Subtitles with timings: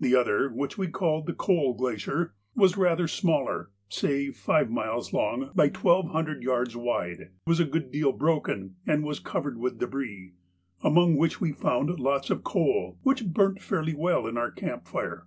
[0.00, 5.50] The other, which we called the Coal Glacier, was rather smaller, say five miles long
[5.54, 10.32] by twelve hundred yards wide, was a good deal broken, and was covered with débris,
[10.82, 15.26] among which we found lots of coal which burnt fairly well in our camp fire.